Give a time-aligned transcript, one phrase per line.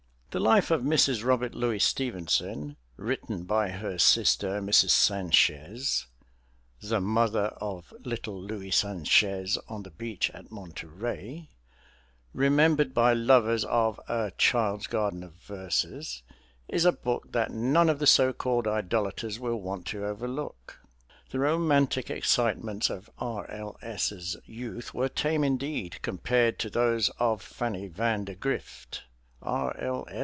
[0.31, 1.25] "The Life of Mrs.
[1.25, 4.91] Robert Louis Stevenson," written by her sister Mrs.
[4.91, 6.05] Sanchez
[6.79, 11.49] (the mother of "little Louis Sanchez on the beach at Monterey"
[12.33, 16.23] remembered by lovers of "A Child's Garden of Verses")
[16.69, 20.79] is a book that none of the so called idolaters will want to overlook.
[21.31, 23.51] The romantic excitements of R.
[23.51, 23.75] L.
[23.81, 29.01] S.'s youth were tame indeed compared to those of Fanny Van de Grift.
[29.43, 29.75] R.
[29.77, 30.05] L.